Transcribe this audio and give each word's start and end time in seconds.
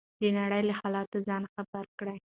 د 0.21 0.23
نړۍ 0.39 0.61
له 0.69 0.73
حالاتو 0.79 1.17
ځان 1.27 1.43
خبر 1.53 1.85
کړئ. 1.99 2.17